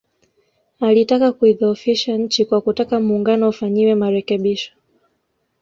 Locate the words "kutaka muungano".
2.61-3.47